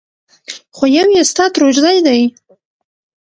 [0.75, 2.21] خو يو يې ستا ترورزی دی!